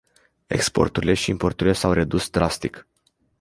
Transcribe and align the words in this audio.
Exporturile 0.47 1.13
și 1.13 1.29
importurile 1.29 1.75
s-au 1.75 1.93
redus 1.93 2.29
drastic. 2.29 2.87